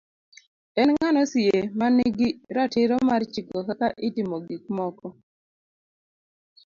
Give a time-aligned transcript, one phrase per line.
[0.81, 5.07] en ng'ano sie ma nigi ratiro mar chiko kaka itimo gik moko